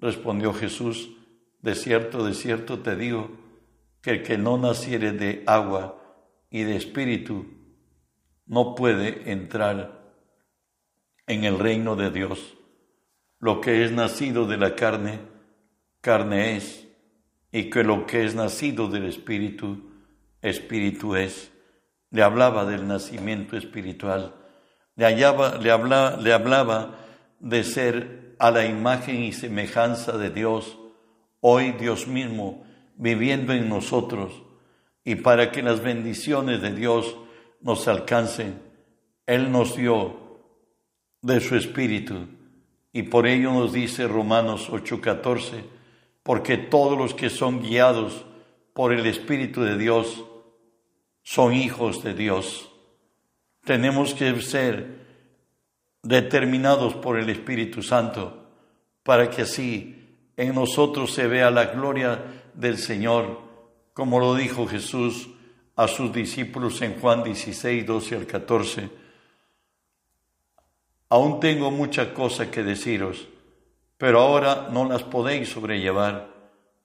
Respondió 0.00 0.52
Jesús, 0.52 1.10
de 1.60 1.74
cierto, 1.74 2.24
de 2.24 2.34
cierto 2.34 2.80
te 2.80 2.96
digo, 2.96 3.30
que 4.00 4.10
el 4.10 4.22
que 4.22 4.36
no 4.36 4.58
naciere 4.58 5.12
de 5.12 5.44
agua 5.46 6.02
y 6.50 6.64
de 6.64 6.76
espíritu 6.76 7.46
no 8.46 8.74
puede 8.74 9.30
entrar 9.30 10.02
en 11.26 11.44
el 11.44 11.58
reino 11.58 11.94
de 11.94 12.10
Dios. 12.10 12.58
Lo 13.38 13.60
que 13.60 13.84
es 13.84 13.92
nacido 13.92 14.46
de 14.46 14.56
la 14.56 14.74
carne, 14.74 15.20
carne 16.00 16.56
es, 16.56 16.88
y 17.52 17.70
que 17.70 17.84
lo 17.84 18.06
que 18.06 18.24
es 18.24 18.34
nacido 18.34 18.88
del 18.88 19.04
espíritu, 19.06 19.90
espíritu 20.40 21.14
es. 21.14 21.51
Le 22.12 22.22
hablaba 22.22 22.64
del 22.64 22.86
nacimiento 22.86 23.56
espiritual, 23.56 24.34
le, 24.94 25.16
le 25.16 26.32
hablaba 26.32 26.98
de 27.40 27.64
ser 27.64 28.36
a 28.38 28.50
la 28.50 28.64
imagen 28.64 29.22
y 29.24 29.32
semejanza 29.32 30.16
de 30.16 30.30
Dios, 30.30 30.78
hoy 31.40 31.72
Dios 31.72 32.06
mismo 32.06 32.64
viviendo 32.96 33.52
en 33.52 33.68
nosotros, 33.68 34.42
y 35.04 35.16
para 35.16 35.50
que 35.50 35.62
las 35.62 35.82
bendiciones 35.82 36.62
de 36.62 36.72
Dios 36.72 37.16
nos 37.60 37.88
alcancen, 37.88 38.60
Él 39.26 39.50
nos 39.50 39.76
dio 39.76 40.22
de 41.22 41.40
su 41.40 41.56
Espíritu. 41.56 42.28
Y 42.92 43.04
por 43.04 43.26
ello 43.26 43.52
nos 43.52 43.72
dice 43.72 44.06
Romanos 44.06 44.68
8:14, 44.70 45.64
porque 46.22 46.56
todos 46.58 46.98
los 46.98 47.14
que 47.14 47.30
son 47.30 47.62
guiados 47.62 48.24
por 48.74 48.92
el 48.92 49.06
Espíritu 49.06 49.62
de 49.62 49.78
Dios 49.78 50.24
son 51.22 51.54
hijos 51.54 52.02
de 52.02 52.14
Dios. 52.14 52.70
Tenemos 53.64 54.14
que 54.14 54.40
ser 54.40 55.02
determinados 56.02 56.94
por 56.94 57.18
el 57.18 57.30
Espíritu 57.30 57.82
Santo 57.82 58.46
para 59.02 59.30
que 59.30 59.42
así 59.42 60.18
en 60.36 60.54
nosotros 60.54 61.12
se 61.12 61.26
vea 61.26 61.50
la 61.50 61.66
gloria 61.66 62.22
del 62.54 62.78
Señor, 62.78 63.40
como 63.92 64.18
lo 64.18 64.34
dijo 64.34 64.66
Jesús 64.66 65.28
a 65.76 65.88
sus 65.88 66.12
discípulos 66.12 66.82
en 66.82 67.00
Juan 67.00 67.22
16, 67.22 67.86
12 67.86 68.16
al 68.16 68.26
14 68.26 69.02
Aún 71.12 71.40
tengo 71.40 71.70
muchas 71.70 72.08
cosas 72.08 72.48
que 72.48 72.62
deciros, 72.62 73.28
pero 73.98 74.18
ahora 74.20 74.68
no 74.72 74.88
las 74.88 75.02
podéis 75.02 75.50
sobrellevar. 75.50 76.32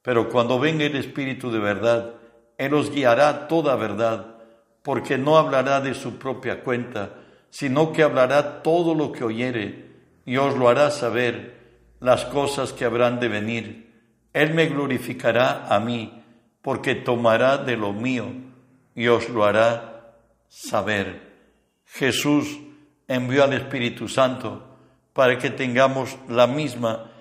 Pero 0.01 0.27
cuando 0.27 0.59
venga 0.59 0.83
el 0.83 0.97
Espíritu 0.97 1.49
de 1.49 1.59
verdad, 1.59 2.15
Él 2.57 2.73
os 2.73 2.91
guiará 2.91 3.47
toda 3.47 3.75
verdad, 3.75 4.37
porque 4.81 5.17
no 5.17 5.37
hablará 5.37 5.81
de 5.81 5.93
su 5.93 6.17
propia 6.17 6.63
cuenta, 6.63 7.15
sino 7.49 7.91
que 7.91 8.03
hablará 8.03 8.63
todo 8.63 8.95
lo 8.95 9.11
que 9.11 9.23
oyere, 9.23 9.87
y 10.25 10.37
os 10.37 10.57
lo 10.57 10.69
hará 10.69 10.91
saber 10.91 11.57
las 11.99 12.25
cosas 12.25 12.73
que 12.73 12.85
habrán 12.85 13.19
de 13.19 13.27
venir. 13.27 13.87
Él 14.33 14.53
me 14.53 14.67
glorificará 14.67 15.67
a 15.67 15.79
mí, 15.79 16.23
porque 16.61 16.95
tomará 16.95 17.57
de 17.57 17.77
lo 17.77 17.93
mío, 17.93 18.25
y 18.95 19.07
os 19.07 19.29
lo 19.29 19.45
hará 19.45 20.15
saber. 20.47 21.21
Jesús 21.85 22.59
envió 23.07 23.43
al 23.43 23.53
Espíritu 23.53 24.07
Santo 24.07 24.63
para 25.13 25.37
que 25.37 25.49
tengamos 25.49 26.17
la 26.27 26.47
misma 26.47 27.11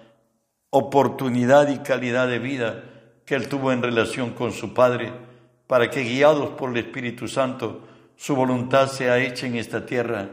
oportunidad 0.71 1.69
y 1.69 1.79
calidad 1.79 2.29
de 2.29 2.39
vida 2.39 2.85
que 3.25 3.35
Él 3.35 3.49
tuvo 3.49 3.73
en 3.73 3.83
relación 3.83 4.31
con 4.31 4.53
su 4.53 4.75
Padre, 4.75 5.13
para 5.67 5.91
que 5.91 6.03
guiados 6.03 6.51
por 6.51 6.71
el 6.71 6.79
Espíritu 6.79 7.29
Santo 7.29 7.83
su 8.17 8.35
voluntad 8.35 8.89
sea 8.89 9.19
hecha 9.19 9.47
en 9.47 9.57
esta 9.57 9.85
tierra. 9.85 10.31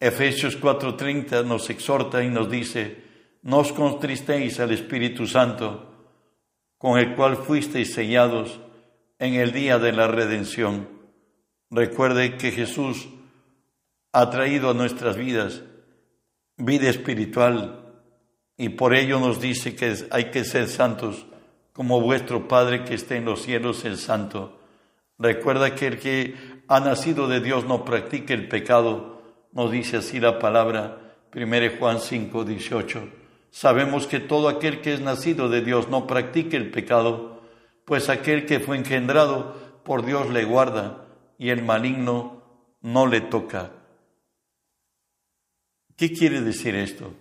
Efesios 0.00 0.60
4:30 0.60 1.44
nos 1.44 1.68
exhorta 1.70 2.22
y 2.22 2.28
nos 2.28 2.50
dice, 2.50 3.02
no 3.42 3.58
os 3.58 3.72
contristéis 3.72 4.58
al 4.60 4.72
Espíritu 4.72 5.26
Santo, 5.26 5.92
con 6.78 6.98
el 6.98 7.14
cual 7.14 7.36
fuisteis 7.36 7.92
sellados 7.92 8.60
en 9.18 9.34
el 9.34 9.52
día 9.52 9.78
de 9.78 9.92
la 9.92 10.08
redención. 10.08 10.88
Recuerde 11.70 12.36
que 12.36 12.52
Jesús 12.52 13.08
ha 14.12 14.30
traído 14.30 14.70
a 14.70 14.74
nuestras 14.74 15.16
vidas 15.16 15.62
vida 16.56 16.88
espiritual 16.88 17.80
y 18.56 18.70
por 18.70 18.94
ello 18.94 19.18
nos 19.18 19.40
dice 19.40 19.74
que 19.74 19.94
hay 20.10 20.30
que 20.30 20.44
ser 20.44 20.68
santos 20.68 21.26
como 21.74 22.00
vuestro 22.00 22.46
Padre 22.46 22.84
que 22.84 22.94
está 22.94 23.16
en 23.16 23.24
los 23.26 23.42
cielos 23.42 23.84
es 23.84 24.00
santo. 24.00 24.58
Recuerda 25.18 25.74
que 25.74 25.88
el 25.88 25.98
que 25.98 26.34
ha 26.68 26.80
nacido 26.80 27.26
de 27.26 27.40
Dios 27.40 27.66
no 27.66 27.84
practique 27.84 28.32
el 28.32 28.48
pecado, 28.48 29.20
nos 29.52 29.72
dice 29.72 29.98
así 29.98 30.20
la 30.20 30.38
palabra, 30.38 31.16
1 31.34 31.78
Juan 31.78 32.00
5, 32.00 32.44
18. 32.44 33.08
Sabemos 33.50 34.06
que 34.06 34.20
todo 34.20 34.48
aquel 34.48 34.80
que 34.80 34.94
es 34.94 35.00
nacido 35.00 35.48
de 35.48 35.62
Dios 35.62 35.88
no 35.88 36.06
practique 36.06 36.56
el 36.56 36.70
pecado, 36.70 37.42
pues 37.84 38.08
aquel 38.08 38.46
que 38.46 38.60
fue 38.60 38.76
engendrado 38.76 39.80
por 39.82 40.06
Dios 40.06 40.30
le 40.30 40.44
guarda 40.44 41.06
y 41.38 41.50
el 41.50 41.62
maligno 41.62 42.40
no 42.82 43.06
le 43.08 43.20
toca. 43.20 43.72
¿Qué 45.96 46.12
quiere 46.12 46.40
decir 46.40 46.76
esto? 46.76 47.12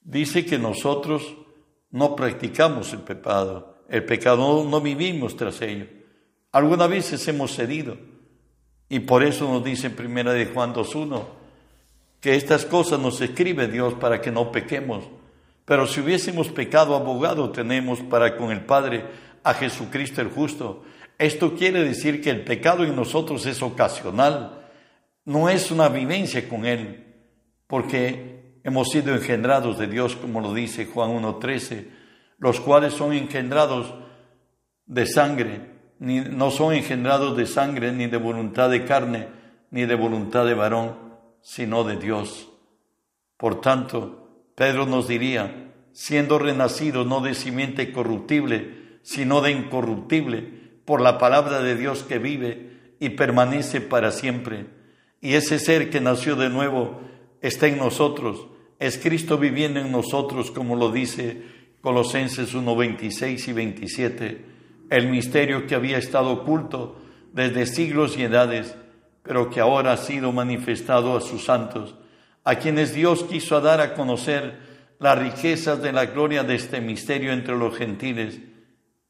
Dice 0.00 0.46
que 0.46 0.58
nosotros 0.58 1.36
no 1.90 2.16
practicamos 2.16 2.92
el 2.92 3.00
pecado, 3.00 3.76
el 3.88 4.04
pecado 4.04 4.64
no, 4.64 4.80
vivimos 4.80 5.36
tras 5.36 5.60
ello. 5.62 5.86
Algunas 6.52 6.88
veces 6.88 7.26
hemos 7.28 7.54
cedido 7.54 7.96
y 8.88 9.00
por 9.00 9.22
eso 9.22 9.48
nos 9.48 9.64
dice 9.64 9.88
en 9.88 9.96
primera 9.96 10.32
de 10.32 10.46
Juan 10.46 10.74
2.1 10.74 11.24
que 12.20 12.34
estas 12.36 12.64
cosas 12.64 13.00
nos 13.00 13.20
escribe 13.20 13.68
Dios 13.68 13.94
para 13.94 14.20
que 14.20 14.30
no 14.30 14.52
pequemos. 14.52 15.04
Pero 15.64 15.86
si 15.86 16.00
hubiésemos 16.00 16.48
pecado, 16.48 16.94
abogado 16.94 17.50
tenemos 17.50 18.00
para 18.00 18.36
con 18.36 18.50
el 18.50 18.64
Padre 18.64 19.04
a 19.42 19.54
Jesucristo 19.54 20.20
el 20.20 20.28
justo. 20.28 20.84
Esto 21.18 21.54
quiere 21.54 21.84
decir 21.84 22.20
que 22.20 22.30
el 22.30 22.44
pecado 22.44 22.84
en 22.84 22.96
nosotros 22.96 23.46
es 23.46 23.62
ocasional, 23.62 24.68
no 25.24 25.48
es 25.48 25.70
una 25.70 25.88
vivencia 25.88 26.48
con 26.48 26.66
Él 26.66 27.06
porque 27.70 28.39
hemos 28.64 28.90
sido 28.90 29.14
engendrados 29.14 29.78
de 29.78 29.86
Dios, 29.86 30.16
como 30.16 30.40
lo 30.40 30.54
dice 30.54 30.86
Juan 30.86 31.10
1.13, 31.10 31.86
los 32.38 32.60
cuales 32.60 32.94
son 32.94 33.12
engendrados 33.12 33.94
de 34.86 35.06
sangre, 35.06 35.70
ni, 35.98 36.20
no 36.20 36.50
son 36.50 36.74
engendrados 36.74 37.36
de 37.36 37.46
sangre, 37.46 37.92
ni 37.92 38.06
de 38.06 38.16
voluntad 38.16 38.70
de 38.70 38.84
carne, 38.84 39.28
ni 39.70 39.84
de 39.86 39.94
voluntad 39.94 40.46
de 40.46 40.54
varón, 40.54 40.96
sino 41.42 41.84
de 41.84 41.96
Dios. 41.96 42.48
Por 43.36 43.60
tanto, 43.60 44.50
Pedro 44.54 44.86
nos 44.86 45.08
diría, 45.08 45.72
siendo 45.92 46.38
renacidos 46.38 47.06
no 47.06 47.20
de 47.20 47.34
simiente 47.34 47.92
corruptible, 47.92 48.98
sino 49.02 49.40
de 49.40 49.52
incorruptible, 49.52 50.60
por 50.84 51.00
la 51.00 51.18
palabra 51.18 51.62
de 51.62 51.76
Dios 51.76 52.02
que 52.02 52.18
vive 52.18 52.96
y 52.98 53.10
permanece 53.10 53.80
para 53.80 54.10
siempre. 54.10 54.66
Y 55.20 55.34
ese 55.34 55.58
ser 55.58 55.90
que 55.90 56.00
nació 56.00 56.36
de 56.36 56.50
nuevo 56.50 57.00
está 57.40 57.66
en 57.66 57.78
nosotros, 57.78 58.46
es 58.78 58.98
Cristo 58.98 59.38
viviendo 59.38 59.80
en 59.80 59.92
nosotros, 59.92 60.50
como 60.50 60.76
lo 60.76 60.90
dice 60.90 61.42
Colosenses 61.80 62.54
1, 62.54 62.76
26 62.76 63.48
y 63.48 63.52
27, 63.52 64.44
el 64.90 65.08
misterio 65.08 65.66
que 65.66 65.74
había 65.74 65.98
estado 65.98 66.30
oculto 66.30 67.00
desde 67.32 67.66
siglos 67.66 68.16
y 68.16 68.22
edades, 68.22 68.74
pero 69.22 69.50
que 69.50 69.60
ahora 69.60 69.92
ha 69.92 69.96
sido 69.96 70.32
manifestado 70.32 71.16
a 71.16 71.20
sus 71.20 71.44
santos, 71.44 71.94
a 72.44 72.56
quienes 72.56 72.94
Dios 72.94 73.24
quiso 73.24 73.60
dar 73.60 73.80
a 73.80 73.94
conocer 73.94 74.58
las 74.98 75.18
riquezas 75.18 75.82
de 75.82 75.92
la 75.92 76.06
gloria 76.06 76.42
de 76.42 76.54
este 76.54 76.80
misterio 76.80 77.32
entre 77.32 77.56
los 77.56 77.76
gentiles, 77.76 78.40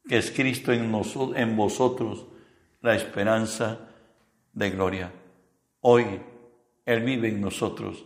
que 0.07 0.17
es 0.17 0.31
Cristo 0.31 0.71
en, 0.73 0.93
en 1.35 1.57
vosotros, 1.57 2.27
la 2.81 2.95
esperanza 2.95 3.89
de 4.53 4.69
gloria. 4.69 5.11
Hoy 5.79 6.05
Él 6.85 7.03
vive 7.03 7.29
en 7.29 7.41
nosotros 7.41 8.05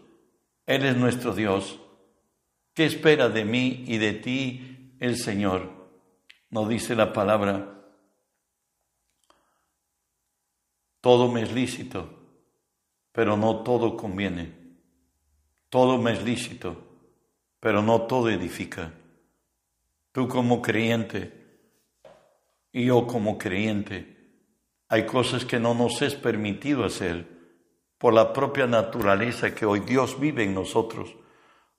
él 0.66 0.86
es 0.86 0.98
nuestro 0.98 1.34
Dios, 1.34 1.80
¿Qué 2.76 2.86
espera 2.86 3.30
de 3.30 3.46
mí 3.46 3.86
y 3.88 3.98
de 3.98 4.12
ti 4.12 4.98
el 5.00 5.16
Señor? 5.16 5.72
Nos 6.50 6.68
dice 6.68 6.94
la 6.94 7.14
palabra, 7.14 7.74
todo 11.00 11.32
me 11.32 11.44
es 11.44 11.54
lícito, 11.54 12.10
pero 13.14 13.38
no 13.38 13.64
todo 13.64 13.96
conviene. 13.96 14.54
Todo 15.70 15.98
me 15.98 16.12
es 16.12 16.24
lícito, 16.26 16.76
pero 17.62 17.82
no 17.82 18.02
todo 18.02 18.30
edifica. 18.30 18.92
Tú 20.12 20.28
como 20.28 20.62
creyente 20.62 21.32
y 22.74 22.88
yo 22.88 23.08
como 23.08 23.38
creyente, 23.38 24.18
hay 24.90 25.06
cosas 25.06 25.46
que 25.46 25.62
no 25.62 25.74
nos 25.74 26.02
es 26.02 26.14
permitido 26.14 26.84
hacer 26.84 27.26
por 28.06 28.14
la 28.14 28.32
propia 28.32 28.68
naturaleza 28.68 29.56
que 29.56 29.66
hoy 29.66 29.80
Dios 29.80 30.20
vive 30.20 30.44
en 30.44 30.54
nosotros. 30.54 31.16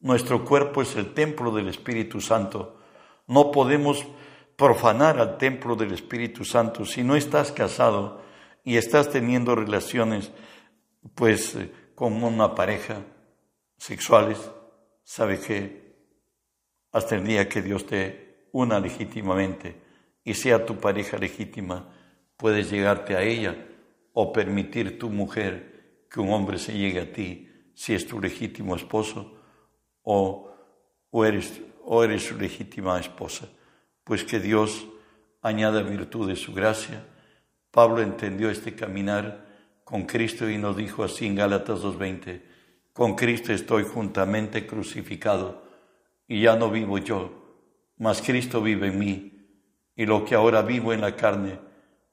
Nuestro 0.00 0.44
cuerpo 0.44 0.82
es 0.82 0.96
el 0.96 1.14
templo 1.14 1.52
del 1.52 1.68
Espíritu 1.68 2.20
Santo. 2.20 2.80
No 3.28 3.52
podemos 3.52 4.04
profanar 4.56 5.20
al 5.20 5.38
templo 5.38 5.76
del 5.76 5.92
Espíritu 5.92 6.44
Santo 6.44 6.84
si 6.84 7.04
no 7.04 7.14
estás 7.14 7.52
casado 7.52 8.22
y 8.64 8.76
estás 8.76 9.08
teniendo 9.08 9.54
relaciones 9.54 10.32
pues 11.14 11.54
eh, 11.54 11.70
con 11.94 12.20
una 12.24 12.56
pareja 12.56 13.04
sexuales, 13.76 14.50
sabe 15.04 15.38
que 15.38 15.94
hasta 16.90 17.14
el 17.14 17.24
día 17.24 17.48
que 17.48 17.62
Dios 17.62 17.86
te 17.86 18.48
una 18.50 18.80
legítimamente 18.80 19.80
y 20.24 20.34
sea 20.34 20.66
tu 20.66 20.76
pareja 20.78 21.18
legítima, 21.18 21.88
puedes 22.36 22.68
llegarte 22.68 23.14
a 23.14 23.22
ella 23.22 23.64
o 24.12 24.32
permitir 24.32 24.98
tu 24.98 25.08
mujer 25.08 25.75
que 26.10 26.20
un 26.20 26.32
hombre 26.32 26.58
se 26.58 26.76
llegue 26.76 27.00
a 27.00 27.12
ti 27.12 27.48
si 27.74 27.94
es 27.94 28.06
tu 28.06 28.20
legítimo 28.20 28.76
esposo 28.76 29.38
o, 30.02 30.50
o, 31.10 31.24
eres, 31.24 31.60
o 31.84 32.02
eres 32.02 32.24
su 32.24 32.38
legítima 32.38 32.98
esposa. 32.98 33.48
Pues 34.04 34.24
que 34.24 34.40
Dios 34.40 34.86
añada 35.46 35.82
virtud 35.82 36.28
de 36.28 36.36
su 36.36 36.52
gracia. 36.52 37.06
Pablo 37.70 38.02
entendió 38.02 38.50
este 38.50 38.74
caminar 38.74 39.46
con 39.84 40.04
Cristo 40.04 40.50
y 40.50 40.58
nos 40.58 40.76
dijo 40.76 41.04
así 41.04 41.26
en 41.26 41.36
Gálatas 41.36 41.82
2.20, 41.82 42.42
con 42.92 43.14
Cristo 43.14 43.52
estoy 43.52 43.84
juntamente 43.84 44.66
crucificado 44.66 45.62
y 46.26 46.40
ya 46.40 46.56
no 46.56 46.70
vivo 46.70 46.98
yo, 46.98 47.60
mas 47.98 48.20
Cristo 48.22 48.60
vive 48.60 48.88
en 48.88 48.98
mí 48.98 49.32
y 49.94 50.06
lo 50.06 50.24
que 50.24 50.34
ahora 50.34 50.62
vivo 50.62 50.92
en 50.92 51.02
la 51.02 51.14
carne, 51.14 51.60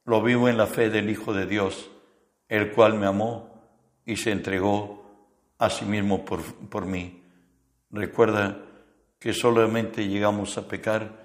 lo 0.05 0.21
vivo 0.21 0.47
en 0.47 0.57
la 0.57 0.67
fe 0.67 0.91
del 0.91 1.09
Hijo 1.09 1.33
de 1.33 1.47
Dios, 1.47 1.89
el 2.47 2.71
cual 2.71 2.93
me 2.99 3.07
amó 3.07 3.52
y 4.05 4.15
se 4.15 4.31
entregó 4.31 5.03
a 5.57 5.69
sí 5.69 5.85
mismo 5.85 6.25
por, 6.25 6.43
por 6.43 6.85
mí. 6.85 7.21
Recuerda 7.89 8.57
que 9.19 9.33
solamente 9.33 10.07
llegamos 10.07 10.57
a 10.57 10.67
pecar 10.67 11.23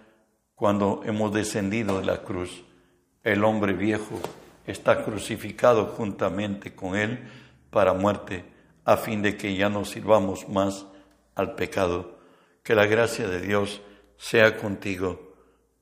cuando 0.55 1.03
hemos 1.05 1.33
descendido 1.33 1.99
de 1.99 2.07
la 2.07 2.23
cruz. 2.23 2.65
El 3.25 3.45
hombre 3.45 3.73
viejo 3.73 4.21
está 4.67 5.05
crucificado 5.05 5.87
juntamente 5.87 6.75
con 6.75 6.95
Él 6.95 7.19
para 7.71 7.95
muerte, 7.95 8.45
a 8.85 8.97
fin 8.97 9.23
de 9.23 9.37
que 9.37 9.57
ya 9.57 9.69
no 9.69 9.85
sirvamos 9.85 10.49
más 10.49 10.87
al 11.35 11.55
pecado. 11.55 12.19
Que 12.63 12.75
la 12.75 12.87
gracia 12.87 13.29
de 13.29 13.41
Dios 13.41 13.81
sea 14.17 14.57
contigo. 14.57 15.35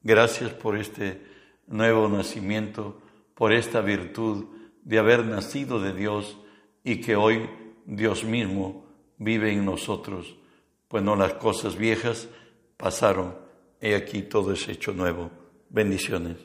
Gracias 0.02 0.52
por 0.52 0.76
este 0.76 1.20
nuevo 1.66 2.08
nacimiento, 2.08 3.00
por 3.34 3.52
esta 3.52 3.80
virtud 3.80 4.46
de 4.82 4.98
haber 4.98 5.24
nacido 5.24 5.80
de 5.80 5.92
Dios 5.92 6.38
y 6.86 7.00
que 7.00 7.16
hoy 7.16 7.50
Dios 7.84 8.22
mismo 8.22 8.86
vive 9.18 9.52
en 9.52 9.64
nosotros. 9.64 10.36
Pues 10.86 11.02
no 11.02 11.16
las 11.16 11.34
cosas 11.34 11.76
viejas 11.76 12.28
pasaron, 12.76 13.36
he 13.80 13.96
aquí 13.96 14.22
todo 14.22 14.52
es 14.52 14.68
hecho 14.68 14.92
nuevo. 14.92 15.32
Bendiciones. 15.68 16.36